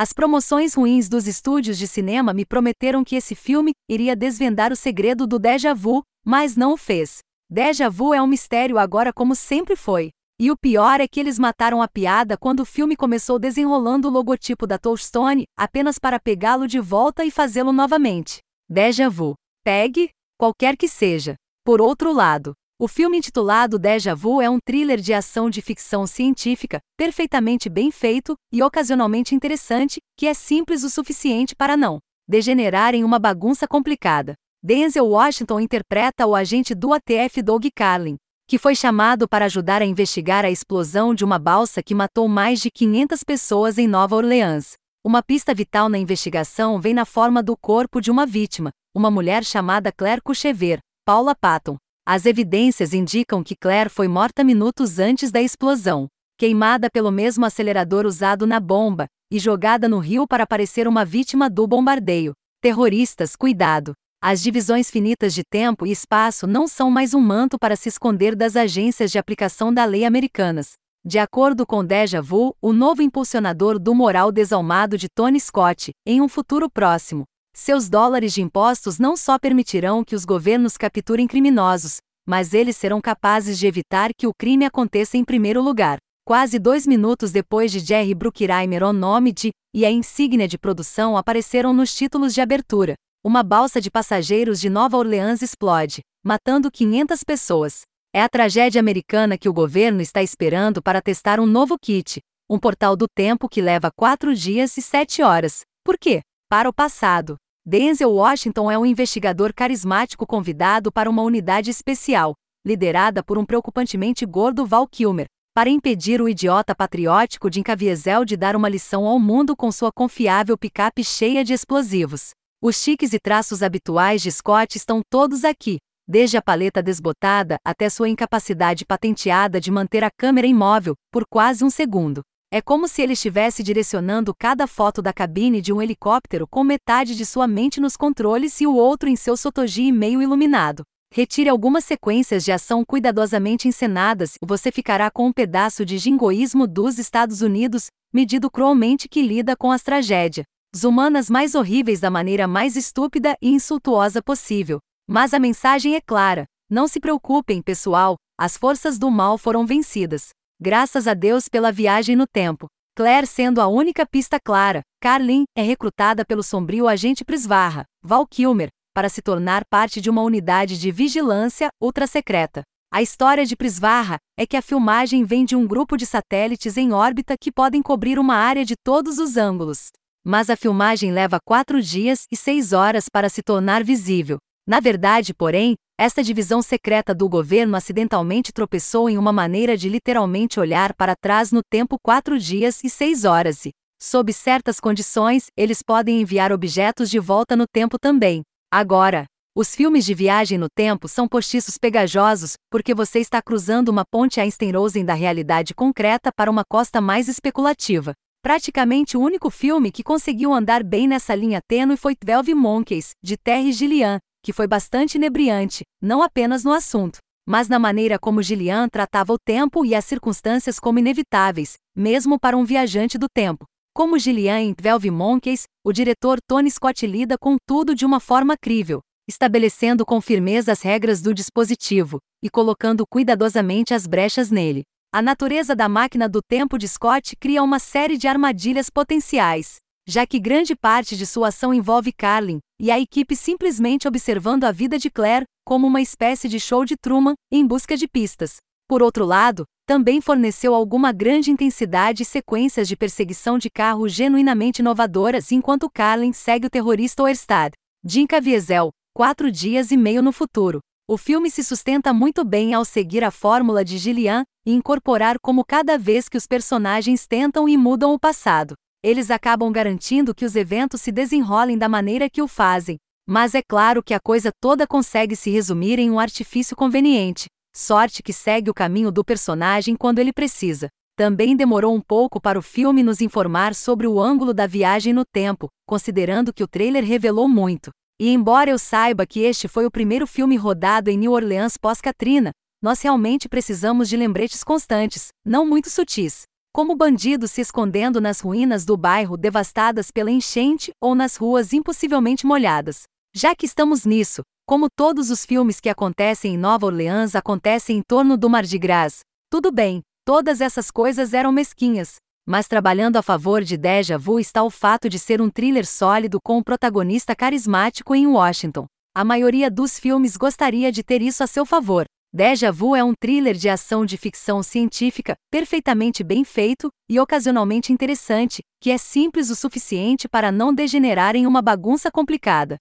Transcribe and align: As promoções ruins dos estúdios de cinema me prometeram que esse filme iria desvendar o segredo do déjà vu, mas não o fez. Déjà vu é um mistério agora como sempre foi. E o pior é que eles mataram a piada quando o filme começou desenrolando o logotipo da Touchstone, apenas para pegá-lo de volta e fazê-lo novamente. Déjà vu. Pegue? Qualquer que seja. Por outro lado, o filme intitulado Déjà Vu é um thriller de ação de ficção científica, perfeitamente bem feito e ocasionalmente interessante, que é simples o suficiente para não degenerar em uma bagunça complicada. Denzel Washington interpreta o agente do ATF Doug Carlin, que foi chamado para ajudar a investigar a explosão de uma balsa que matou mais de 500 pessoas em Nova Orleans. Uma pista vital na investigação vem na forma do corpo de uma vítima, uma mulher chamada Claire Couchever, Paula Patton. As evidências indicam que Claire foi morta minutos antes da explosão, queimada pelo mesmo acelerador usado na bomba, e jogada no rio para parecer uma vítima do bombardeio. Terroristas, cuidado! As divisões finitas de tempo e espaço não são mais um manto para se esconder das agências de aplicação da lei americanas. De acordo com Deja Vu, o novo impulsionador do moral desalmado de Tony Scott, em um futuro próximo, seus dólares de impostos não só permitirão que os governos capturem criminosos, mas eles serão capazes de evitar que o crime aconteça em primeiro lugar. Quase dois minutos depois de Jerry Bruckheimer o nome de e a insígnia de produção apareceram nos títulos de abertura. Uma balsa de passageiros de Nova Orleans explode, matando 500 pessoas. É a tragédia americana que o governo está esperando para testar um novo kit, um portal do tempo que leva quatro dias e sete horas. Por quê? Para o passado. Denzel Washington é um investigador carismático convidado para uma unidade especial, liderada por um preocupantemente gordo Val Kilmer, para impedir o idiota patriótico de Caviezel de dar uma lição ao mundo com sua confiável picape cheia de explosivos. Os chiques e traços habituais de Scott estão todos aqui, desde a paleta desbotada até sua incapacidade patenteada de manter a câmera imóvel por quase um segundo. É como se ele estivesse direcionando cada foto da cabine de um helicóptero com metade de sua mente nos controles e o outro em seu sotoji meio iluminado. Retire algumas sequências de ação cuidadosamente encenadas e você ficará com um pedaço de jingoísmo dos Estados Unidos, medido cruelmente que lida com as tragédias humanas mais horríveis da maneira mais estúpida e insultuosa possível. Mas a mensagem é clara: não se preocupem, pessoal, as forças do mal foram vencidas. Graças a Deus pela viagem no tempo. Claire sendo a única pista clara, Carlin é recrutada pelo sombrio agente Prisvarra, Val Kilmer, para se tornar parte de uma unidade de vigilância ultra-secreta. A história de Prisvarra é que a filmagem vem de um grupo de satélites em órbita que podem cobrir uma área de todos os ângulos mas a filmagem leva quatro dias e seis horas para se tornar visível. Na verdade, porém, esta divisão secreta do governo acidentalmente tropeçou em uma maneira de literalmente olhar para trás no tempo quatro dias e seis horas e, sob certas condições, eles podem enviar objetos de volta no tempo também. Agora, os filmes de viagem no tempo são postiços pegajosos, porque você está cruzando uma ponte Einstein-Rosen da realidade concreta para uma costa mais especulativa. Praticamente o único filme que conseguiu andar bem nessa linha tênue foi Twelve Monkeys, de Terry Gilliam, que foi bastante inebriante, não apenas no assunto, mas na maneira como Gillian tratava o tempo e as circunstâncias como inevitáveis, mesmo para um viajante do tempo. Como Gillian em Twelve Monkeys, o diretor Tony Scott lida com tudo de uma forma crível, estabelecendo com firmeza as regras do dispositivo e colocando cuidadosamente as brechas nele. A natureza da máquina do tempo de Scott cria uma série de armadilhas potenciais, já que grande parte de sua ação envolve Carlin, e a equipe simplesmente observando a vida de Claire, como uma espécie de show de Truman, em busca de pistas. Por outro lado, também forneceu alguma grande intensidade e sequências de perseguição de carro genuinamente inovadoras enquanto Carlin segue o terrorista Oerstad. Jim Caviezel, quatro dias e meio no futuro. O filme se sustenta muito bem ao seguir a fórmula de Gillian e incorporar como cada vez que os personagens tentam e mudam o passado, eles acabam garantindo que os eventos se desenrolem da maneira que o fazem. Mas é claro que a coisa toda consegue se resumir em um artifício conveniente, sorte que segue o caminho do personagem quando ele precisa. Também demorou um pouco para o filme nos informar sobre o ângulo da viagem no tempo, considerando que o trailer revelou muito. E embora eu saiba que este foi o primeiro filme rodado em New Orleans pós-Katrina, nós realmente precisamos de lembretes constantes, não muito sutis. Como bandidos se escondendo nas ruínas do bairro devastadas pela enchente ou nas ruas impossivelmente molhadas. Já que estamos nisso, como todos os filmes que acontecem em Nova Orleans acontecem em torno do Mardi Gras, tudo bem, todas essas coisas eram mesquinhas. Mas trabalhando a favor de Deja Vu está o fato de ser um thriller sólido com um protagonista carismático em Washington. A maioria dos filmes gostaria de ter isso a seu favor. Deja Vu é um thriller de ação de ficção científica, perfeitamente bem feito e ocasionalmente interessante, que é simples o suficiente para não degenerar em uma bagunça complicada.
As 0.00 0.12
promoções 0.12 0.74
ruins 0.74 1.08
dos 1.08 1.26
estúdios 1.26 1.76
de 1.76 1.88
cinema 1.88 2.32
me 2.32 2.46
prometeram 2.46 3.02
que 3.02 3.16
esse 3.16 3.34
filme 3.34 3.72
iria 3.90 4.14
desvendar 4.14 4.72
o 4.72 4.76
segredo 4.76 5.26
do 5.26 5.40
déjà 5.40 5.74
vu, 5.74 6.04
mas 6.24 6.54
não 6.54 6.74
o 6.74 6.76
fez. 6.76 7.18
Déjà 7.50 7.88
vu 7.88 8.14
é 8.14 8.22
um 8.22 8.26
mistério 8.28 8.78
agora 8.78 9.12
como 9.12 9.34
sempre 9.34 9.74
foi. 9.74 10.10
E 10.38 10.52
o 10.52 10.56
pior 10.56 11.00
é 11.00 11.08
que 11.08 11.18
eles 11.18 11.36
mataram 11.36 11.82
a 11.82 11.88
piada 11.88 12.36
quando 12.38 12.60
o 12.60 12.64
filme 12.64 12.94
começou 12.94 13.40
desenrolando 13.40 14.06
o 14.06 14.10
logotipo 14.12 14.68
da 14.68 14.78
Touchstone, 14.78 15.46
apenas 15.58 15.98
para 15.98 16.20
pegá-lo 16.20 16.68
de 16.68 16.78
volta 16.78 17.24
e 17.24 17.30
fazê-lo 17.32 17.72
novamente. 17.72 18.38
Déjà 18.70 19.08
vu. 19.08 19.34
Pegue? 19.64 20.10
Qualquer 20.38 20.76
que 20.76 20.86
seja. 20.86 21.34
Por 21.64 21.80
outro 21.80 22.12
lado, 22.12 22.52
o 22.80 22.86
filme 22.86 23.18
intitulado 23.18 23.76
Déjà 23.76 24.14
Vu 24.14 24.40
é 24.40 24.48
um 24.48 24.60
thriller 24.64 25.00
de 25.00 25.12
ação 25.12 25.50
de 25.50 25.60
ficção 25.60 26.06
científica, 26.06 26.78
perfeitamente 26.96 27.68
bem 27.68 27.90
feito 27.90 28.36
e 28.52 28.62
ocasionalmente 28.62 29.34
interessante, 29.34 29.98
que 30.16 30.28
é 30.28 30.32
simples 30.32 30.84
o 30.84 30.90
suficiente 30.90 31.56
para 31.56 31.76
não 31.76 31.98
degenerar 32.28 32.94
em 32.94 33.02
uma 33.02 33.18
bagunça 33.18 33.66
complicada. 33.66 34.34
Denzel 34.62 35.08
Washington 35.08 35.58
interpreta 35.58 36.24
o 36.24 36.36
agente 36.36 36.72
do 36.72 36.92
ATF 36.92 37.42
Doug 37.42 37.64
Carlin, 37.74 38.16
que 38.46 38.58
foi 38.58 38.76
chamado 38.76 39.26
para 39.26 39.46
ajudar 39.46 39.82
a 39.82 39.86
investigar 39.86 40.44
a 40.44 40.50
explosão 40.50 41.12
de 41.12 41.24
uma 41.24 41.38
balsa 41.38 41.82
que 41.82 41.94
matou 41.96 42.28
mais 42.28 42.60
de 42.60 42.70
500 42.70 43.24
pessoas 43.24 43.78
em 43.78 43.88
Nova 43.88 44.14
Orleans. 44.14 44.74
Uma 45.04 45.20
pista 45.20 45.52
vital 45.52 45.88
na 45.88 45.98
investigação 45.98 46.80
vem 46.80 46.94
na 46.94 47.04
forma 47.04 47.42
do 47.42 47.56
corpo 47.56 48.00
de 48.00 48.10
uma 48.10 48.24
vítima, 48.24 48.70
uma 48.94 49.10
mulher 49.10 49.44
chamada 49.44 49.90
Claire 49.90 50.22
Couchever, 50.22 50.78
Paula 51.04 51.34
Patton. 51.34 51.76
As 52.10 52.24
evidências 52.24 52.94
indicam 52.94 53.44
que 53.44 53.54
Claire 53.54 53.90
foi 53.90 54.08
morta 54.08 54.42
minutos 54.42 54.98
antes 54.98 55.30
da 55.30 55.42
explosão, 55.42 56.08
queimada 56.38 56.88
pelo 56.90 57.10
mesmo 57.10 57.44
acelerador 57.44 58.06
usado 58.06 58.46
na 58.46 58.58
bomba, 58.58 59.06
e 59.30 59.38
jogada 59.38 59.86
no 59.90 59.98
rio 59.98 60.26
para 60.26 60.46
parecer 60.46 60.88
uma 60.88 61.04
vítima 61.04 61.50
do 61.50 61.66
bombardeio. 61.66 62.32
Terroristas, 62.62 63.36
cuidado! 63.36 63.92
As 64.22 64.42
divisões 64.42 64.90
finitas 64.90 65.34
de 65.34 65.42
tempo 65.44 65.86
e 65.86 65.90
espaço 65.90 66.46
não 66.46 66.66
são 66.66 66.90
mais 66.90 67.12
um 67.12 67.20
manto 67.20 67.58
para 67.58 67.76
se 67.76 67.90
esconder 67.90 68.34
das 68.34 68.56
agências 68.56 69.10
de 69.10 69.18
aplicação 69.18 69.70
da 69.70 69.84
lei 69.84 70.06
americanas. 70.06 70.76
De 71.04 71.18
acordo 71.18 71.66
com 71.66 71.84
Deja 71.84 72.22
Vu, 72.22 72.56
o 72.62 72.72
novo 72.72 73.02
impulsionador 73.02 73.78
do 73.78 73.94
moral 73.94 74.32
desalmado 74.32 74.96
de 74.96 75.08
Tony 75.14 75.38
Scott, 75.38 75.90
em 76.06 76.22
um 76.22 76.28
futuro 76.28 76.70
próximo, 76.70 77.26
seus 77.60 77.88
dólares 77.88 78.32
de 78.32 78.40
impostos 78.40 79.00
não 79.00 79.16
só 79.16 79.36
permitirão 79.36 80.04
que 80.04 80.14
os 80.14 80.24
governos 80.24 80.76
capturem 80.76 81.26
criminosos, 81.26 81.98
mas 82.28 82.52
eles 82.52 82.76
serão 82.76 83.00
capazes 83.00 83.58
de 83.58 83.66
evitar 83.66 84.10
que 84.14 84.26
o 84.26 84.34
crime 84.38 84.66
aconteça 84.66 85.16
em 85.16 85.24
primeiro 85.24 85.62
lugar. 85.62 85.96
Quase 86.26 86.58
dois 86.58 86.86
minutos 86.86 87.32
depois 87.32 87.72
de 87.72 87.78
Jerry 87.78 88.14
Bruckheimer 88.14 88.82
o 88.82 88.92
nome 88.92 89.32
de 89.32 89.50
e 89.74 89.86
a 89.86 89.90
insígnia 89.90 90.46
de 90.46 90.58
produção 90.58 91.16
apareceram 91.16 91.72
nos 91.72 91.94
títulos 91.94 92.34
de 92.34 92.42
abertura. 92.42 92.92
Uma 93.24 93.42
balsa 93.42 93.80
de 93.80 93.90
passageiros 93.90 94.60
de 94.60 94.68
Nova 94.68 94.98
Orleans 94.98 95.40
explode, 95.40 96.00
matando 96.22 96.70
500 96.70 97.24
pessoas. 97.24 97.80
É 98.14 98.22
a 98.22 98.28
tragédia 98.28 98.78
americana 98.78 99.38
que 99.38 99.48
o 99.48 99.52
governo 99.52 100.02
está 100.02 100.22
esperando 100.22 100.82
para 100.82 101.00
testar 101.00 101.40
um 101.40 101.46
novo 101.46 101.76
kit, 101.80 102.20
um 102.48 102.58
portal 102.58 102.94
do 102.94 103.06
tempo 103.08 103.48
que 103.48 103.62
leva 103.62 103.90
quatro 103.96 104.34
dias 104.34 104.76
e 104.76 104.82
sete 104.82 105.22
horas. 105.22 105.62
Por 105.82 105.96
quê? 105.98 106.20
Para 106.50 106.68
o 106.68 106.74
passado. 106.74 107.36
Denzel 107.70 108.10
Washington 108.10 108.70
é 108.70 108.78
um 108.78 108.86
investigador 108.86 109.52
carismático 109.52 110.26
convidado 110.26 110.90
para 110.90 111.10
uma 111.10 111.20
unidade 111.20 111.68
especial, 111.68 112.32
liderada 112.66 113.22
por 113.22 113.36
um 113.36 113.44
preocupantemente 113.44 114.24
gordo 114.24 114.64
Val 114.64 114.88
Kilmer, 114.88 115.26
para 115.54 115.68
impedir 115.68 116.22
o 116.22 116.30
idiota 116.30 116.74
patriótico 116.74 117.50
de 117.50 117.62
Caviezel 117.62 118.24
de 118.24 118.38
dar 118.38 118.56
uma 118.56 118.70
lição 118.70 119.04
ao 119.04 119.20
mundo 119.20 119.54
com 119.54 119.70
sua 119.70 119.92
confiável 119.92 120.56
picape 120.56 121.04
cheia 121.04 121.44
de 121.44 121.52
explosivos. 121.52 122.30
Os 122.62 122.76
chiques 122.76 123.12
e 123.12 123.18
traços 123.18 123.62
habituais 123.62 124.22
de 124.22 124.32
Scott 124.32 124.74
estão 124.78 125.02
todos 125.10 125.44
aqui, 125.44 125.76
desde 126.08 126.38
a 126.38 126.42
paleta 126.42 126.82
desbotada 126.82 127.58
até 127.62 127.90
sua 127.90 128.08
incapacidade 128.08 128.86
patenteada 128.86 129.60
de 129.60 129.70
manter 129.70 130.02
a 130.02 130.10
câmera 130.10 130.46
imóvel 130.46 130.94
por 131.12 131.26
quase 131.28 131.62
um 131.62 131.68
segundo. 131.68 132.22
É 132.50 132.62
como 132.62 132.88
se 132.88 133.02
ele 133.02 133.12
estivesse 133.12 133.62
direcionando 133.62 134.34
cada 134.34 134.66
foto 134.66 135.02
da 135.02 135.12
cabine 135.12 135.60
de 135.60 135.70
um 135.70 135.82
helicóptero 135.82 136.46
com 136.46 136.64
metade 136.64 137.14
de 137.14 137.26
sua 137.26 137.46
mente 137.46 137.78
nos 137.78 137.94
controles 137.94 138.58
e 138.62 138.66
o 138.66 138.74
outro 138.74 139.06
em 139.06 139.16
seu 139.16 139.36
sotoji 139.36 139.92
meio 139.92 140.22
iluminado. 140.22 140.82
Retire 141.12 141.50
algumas 141.50 141.84
sequências 141.84 142.42
de 142.42 142.50
ação 142.50 142.86
cuidadosamente 142.86 143.68
encenadas 143.68 144.36
e 144.42 144.46
você 144.46 144.72
ficará 144.72 145.10
com 145.10 145.26
um 145.26 145.32
pedaço 145.32 145.84
de 145.84 145.98
jingoísmo 145.98 146.66
dos 146.66 146.98
Estados 146.98 147.42
Unidos, 147.42 147.88
medido 148.14 148.50
cruelmente 148.50 149.10
que 149.10 149.20
lida 149.20 149.54
com 149.54 149.70
as 149.70 149.82
tragédias 149.82 150.46
humanas 150.82 151.28
mais 151.28 151.54
horríveis 151.54 152.00
da 152.00 152.10
maneira 152.10 152.46
mais 152.46 152.76
estúpida 152.76 153.36
e 153.42 153.50
insultuosa 153.50 154.22
possível. 154.22 154.78
Mas 155.06 155.34
a 155.34 155.38
mensagem 155.38 155.96
é 155.96 156.00
clara: 156.00 156.46
não 156.70 156.88
se 156.88 156.98
preocupem, 156.98 157.60
pessoal, 157.60 158.16
as 158.38 158.56
forças 158.56 158.98
do 158.98 159.10
mal 159.10 159.36
foram 159.36 159.66
vencidas. 159.66 160.30
Graças 160.60 161.06
a 161.06 161.14
Deus 161.14 161.48
pela 161.48 161.70
viagem 161.70 162.16
no 162.16 162.26
tempo. 162.26 162.66
Claire 162.96 163.28
sendo 163.28 163.60
a 163.60 163.68
única 163.68 164.04
pista 164.04 164.40
clara, 164.40 164.82
Carlin 165.00 165.44
é 165.56 165.62
recrutada 165.62 166.24
pelo 166.24 166.42
sombrio 166.42 166.88
agente 166.88 167.24
Prisvarra, 167.24 167.84
Val 168.02 168.26
Kilmer, 168.26 168.68
para 168.92 169.08
se 169.08 169.22
tornar 169.22 169.62
parte 169.70 170.00
de 170.00 170.10
uma 170.10 170.22
unidade 170.22 170.76
de 170.76 170.90
vigilância 170.90 171.68
ultra-secreta. 171.80 172.62
A 172.92 173.00
história 173.00 173.46
de 173.46 173.54
Prisvarra 173.54 174.16
é 174.36 174.44
que 174.44 174.56
a 174.56 174.62
filmagem 174.62 175.22
vem 175.22 175.44
de 175.44 175.54
um 175.54 175.64
grupo 175.64 175.96
de 175.96 176.04
satélites 176.04 176.76
em 176.76 176.92
órbita 176.92 177.36
que 177.40 177.52
podem 177.52 177.80
cobrir 177.80 178.18
uma 178.18 178.34
área 178.34 178.64
de 178.64 178.74
todos 178.82 179.18
os 179.18 179.36
ângulos 179.36 179.90
mas 180.28 180.50
a 180.50 180.56
filmagem 180.56 181.10
leva 181.10 181.38
quatro 181.42 181.80
dias 181.80 182.26
e 182.30 182.36
seis 182.36 182.74
horas 182.74 183.08
para 183.10 183.30
se 183.30 183.42
tornar 183.42 183.82
visível. 183.82 184.36
Na 184.68 184.80
verdade, 184.80 185.32
porém, 185.32 185.76
esta 185.98 186.22
divisão 186.22 186.60
secreta 186.60 187.14
do 187.14 187.26
governo 187.26 187.74
acidentalmente 187.74 188.52
tropeçou 188.52 189.08
em 189.08 189.16
uma 189.16 189.32
maneira 189.32 189.78
de 189.78 189.88
literalmente 189.88 190.60
olhar 190.60 190.92
para 190.94 191.16
trás 191.16 191.50
no 191.50 191.62
tempo 191.70 191.96
quatro 191.98 192.38
dias 192.38 192.84
e 192.84 192.90
seis 192.90 193.24
horas 193.24 193.64
e, 193.64 193.70
sob 193.98 194.30
certas 194.30 194.78
condições, 194.78 195.46
eles 195.56 195.82
podem 195.82 196.20
enviar 196.20 196.52
objetos 196.52 197.08
de 197.08 197.18
volta 197.18 197.56
no 197.56 197.64
tempo 197.66 197.98
também. 197.98 198.42
Agora, 198.70 199.24
os 199.56 199.74
filmes 199.74 200.04
de 200.04 200.12
viagem 200.12 200.58
no 200.58 200.68
tempo 200.68 201.08
são 201.08 201.26
postiços 201.26 201.78
pegajosos, 201.78 202.52
porque 202.70 202.94
você 202.94 203.20
está 203.20 203.40
cruzando 203.40 203.88
uma 203.88 204.04
ponte 204.04 204.38
Einstein-Rosen 204.38 205.02
da 205.02 205.14
realidade 205.14 205.74
concreta 205.74 206.30
para 206.30 206.50
uma 206.50 206.62
costa 206.68 207.00
mais 207.00 207.26
especulativa. 207.26 208.12
Praticamente 208.42 209.16
o 209.16 209.20
único 209.20 209.48
filme 209.48 209.90
que 209.90 210.04
conseguiu 210.04 210.52
andar 210.52 210.84
bem 210.84 211.08
nessa 211.08 211.34
linha 211.34 211.60
tênue 211.66 211.96
foi 211.96 212.14
Twelve 212.14 212.54
Monkeys, 212.54 213.12
de 213.24 213.36
Terry 213.36 213.72
Gilliam, 213.72 214.18
que 214.42 214.52
foi 214.52 214.66
bastante 214.66 215.16
inebriante, 215.16 215.84
não 216.00 216.22
apenas 216.22 216.64
no 216.64 216.72
assunto, 216.72 217.18
mas 217.46 217.68
na 217.68 217.78
maneira 217.78 218.18
como 218.18 218.42
Gillian 218.42 218.88
tratava 218.88 219.32
o 219.32 219.38
tempo 219.38 219.84
e 219.84 219.94
as 219.94 220.04
circunstâncias 220.04 220.78
como 220.78 220.98
inevitáveis, 220.98 221.76
mesmo 221.96 222.38
para 222.38 222.56
um 222.56 222.64
viajante 222.64 223.16
do 223.16 223.26
tempo. 223.28 223.64
Como 223.94 224.18
Gillian 224.18 224.60
em 224.60 224.74
Twelve 224.74 225.10
Monkeys, 225.10 225.64
o 225.84 225.92
diretor 225.92 226.38
Tony 226.46 226.70
Scott 226.70 227.06
lida 227.06 227.36
com 227.38 227.56
tudo 227.66 227.94
de 227.94 228.04
uma 228.04 228.20
forma 228.20 228.54
crível, 228.56 229.00
estabelecendo 229.28 230.04
com 230.06 230.20
firmeza 230.20 230.72
as 230.72 230.82
regras 230.82 231.20
do 231.20 231.34
dispositivo 231.34 232.18
e 232.42 232.48
colocando 232.48 233.04
cuidadosamente 233.08 233.94
as 233.94 234.06
brechas 234.06 234.50
nele. 234.50 234.82
A 235.10 235.22
natureza 235.22 235.74
da 235.74 235.88
máquina 235.88 236.28
do 236.28 236.40
tempo 236.42 236.76
de 236.78 236.86
Scott 236.86 237.34
cria 237.36 237.62
uma 237.62 237.78
série 237.78 238.18
de 238.18 238.28
armadilhas 238.28 238.90
potenciais, 238.90 239.78
já 240.08 240.26
que 240.26 240.40
grande 240.40 240.74
parte 240.74 241.14
de 241.14 241.26
sua 241.26 241.48
ação 241.48 241.74
envolve 241.74 242.12
Carlin, 242.12 242.60
e 242.80 242.90
a 242.90 242.98
equipe 242.98 243.36
simplesmente 243.36 244.08
observando 244.08 244.64
a 244.64 244.72
vida 244.72 244.98
de 244.98 245.10
Claire, 245.10 245.44
como 245.66 245.86
uma 245.86 246.00
espécie 246.00 246.48
de 246.48 246.58
show 246.58 246.82
de 246.82 246.96
Truman, 246.96 247.34
em 247.52 247.66
busca 247.66 247.94
de 247.94 248.08
pistas. 248.08 248.56
Por 248.88 249.02
outro 249.02 249.26
lado, 249.26 249.64
também 249.86 250.22
forneceu 250.22 250.74
alguma 250.74 251.12
grande 251.12 251.50
intensidade 251.50 252.22
e 252.22 252.26
sequências 252.26 252.88
de 252.88 252.96
perseguição 252.96 253.58
de 253.58 253.68
carro 253.68 254.08
genuinamente 254.08 254.80
inovadoras 254.80 255.52
enquanto 255.52 255.90
Carlin 255.90 256.32
segue 256.32 256.66
o 256.66 256.70
terrorista 256.70 257.22
Oerstad. 257.22 257.72
Jim 258.02 258.26
Caviezel, 258.26 258.88
quatro 259.14 259.52
dias 259.52 259.90
e 259.90 259.96
meio 259.98 260.22
no 260.22 260.32
futuro. 260.32 260.80
O 261.06 261.18
filme 261.18 261.50
se 261.50 261.62
sustenta 261.62 262.14
muito 262.14 262.46
bem 262.46 262.72
ao 262.72 262.84
seguir 262.84 263.22
a 263.22 263.30
fórmula 263.30 263.84
de 263.84 263.98
Gillian 263.98 264.44
e 264.64 264.72
incorporar 264.72 265.38
como 265.38 265.64
cada 265.64 265.98
vez 265.98 266.30
que 266.30 266.36
os 266.38 266.46
personagens 266.46 267.26
tentam 267.26 267.68
e 267.68 267.76
mudam 267.76 268.14
o 268.14 268.18
passado, 268.18 268.74
eles 269.02 269.30
acabam 269.30 269.70
garantindo 269.70 270.34
que 270.34 270.44
os 270.44 270.56
eventos 270.56 271.00
se 271.00 271.12
desenrolem 271.12 271.78
da 271.78 271.88
maneira 271.88 272.28
que 272.28 272.42
o 272.42 272.48
fazem. 272.48 272.96
Mas 273.26 273.54
é 273.54 273.62
claro 273.62 274.02
que 274.02 274.14
a 274.14 274.20
coisa 274.20 274.50
toda 274.60 274.86
consegue 274.86 275.36
se 275.36 275.50
resumir 275.50 275.98
em 275.98 276.10
um 276.10 276.18
artifício 276.18 276.74
conveniente, 276.74 277.46
sorte 277.76 278.22
que 278.22 278.32
segue 278.32 278.70
o 278.70 278.74
caminho 278.74 279.12
do 279.12 279.24
personagem 279.24 279.94
quando 279.94 280.18
ele 280.18 280.32
precisa. 280.32 280.88
Também 281.16 281.54
demorou 281.54 281.94
um 281.94 282.00
pouco 282.00 282.40
para 282.40 282.58
o 282.58 282.62
filme 282.62 283.02
nos 283.02 283.20
informar 283.20 283.74
sobre 283.74 284.06
o 284.06 284.20
ângulo 284.20 284.54
da 284.54 284.66
viagem 284.66 285.12
no 285.12 285.24
tempo, 285.24 285.68
considerando 285.86 286.52
que 286.52 286.62
o 286.62 286.68
trailer 286.68 287.04
revelou 287.04 287.48
muito. 287.48 287.90
E 288.20 288.30
embora 288.30 288.70
eu 288.70 288.78
saiba 288.78 289.26
que 289.26 289.40
este 289.40 289.68
foi 289.68 289.84
o 289.84 289.90
primeiro 289.90 290.26
filme 290.26 290.56
rodado 290.56 291.10
em 291.10 291.18
New 291.18 291.32
Orleans 291.32 291.76
pós-Katrina, 291.76 292.50
nós 292.82 293.02
realmente 293.02 293.48
precisamos 293.48 294.08
de 294.08 294.16
lembretes 294.16 294.64
constantes, 294.64 295.28
não 295.44 295.66
muito 295.66 295.90
sutis. 295.90 296.47
Como 296.72 296.94
bandidos 296.94 297.50
se 297.50 297.60
escondendo 297.60 298.20
nas 298.20 298.40
ruínas 298.40 298.84
do 298.84 298.96
bairro 298.96 299.36
devastadas 299.36 300.10
pela 300.10 300.30
enchente 300.30 300.90
ou 301.02 301.14
nas 301.14 301.36
ruas 301.36 301.72
impossivelmente 301.72 302.46
molhadas. 302.46 303.02
Já 303.34 303.54
que 303.54 303.66
estamos 303.66 304.04
nisso, 304.04 304.42
como 304.66 304.88
todos 304.88 305.30
os 305.30 305.44
filmes 305.44 305.80
que 305.80 305.88
acontecem 305.88 306.54
em 306.54 306.58
Nova 306.58 306.86
Orleans 306.86 307.34
acontecem 307.34 307.98
em 307.98 308.02
torno 308.06 308.36
do 308.36 308.50
Mardi 308.50 308.78
Gras, 308.78 309.20
tudo 309.50 309.72
bem, 309.72 310.02
todas 310.24 310.60
essas 310.60 310.90
coisas 310.90 311.32
eram 311.32 311.50
mesquinhas. 311.50 312.16
Mas 312.46 312.68
trabalhando 312.68 313.16
a 313.16 313.22
favor 313.22 313.62
de 313.62 313.76
Deja 313.76 314.16
Vu 314.16 314.38
está 314.38 314.62
o 314.62 314.70
fato 314.70 315.08
de 315.08 315.18
ser 315.18 315.40
um 315.40 315.50
thriller 315.50 315.86
sólido 315.86 316.38
com 316.42 316.58
um 316.58 316.62
protagonista 316.62 317.34
carismático 317.34 318.14
em 318.14 318.26
Washington. 318.26 318.86
A 319.14 319.24
maioria 319.24 319.70
dos 319.70 319.98
filmes 319.98 320.36
gostaria 320.36 320.92
de 320.92 321.02
ter 321.02 321.22
isso 321.22 321.42
a 321.42 321.46
seu 321.46 321.66
favor. 321.66 322.06
Deja 322.30 322.70
Vu 322.70 322.94
é 322.94 323.02
um 323.02 323.14
thriller 323.18 323.54
de 323.54 323.70
ação 323.70 324.04
de 324.04 324.18
ficção 324.18 324.62
científica, 324.62 325.34
perfeitamente 325.50 326.22
bem 326.22 326.44
feito 326.44 326.90
e 327.08 327.18
ocasionalmente 327.18 327.90
interessante, 327.90 328.62
que 328.82 328.90
é 328.90 328.98
simples 328.98 329.48
o 329.48 329.56
suficiente 329.56 330.28
para 330.28 330.52
não 330.52 330.74
degenerar 330.74 331.34
em 331.34 331.46
uma 331.46 331.62
bagunça 331.62 332.10
complicada. 332.10 332.76